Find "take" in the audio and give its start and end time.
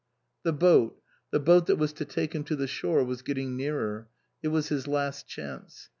2.05-2.33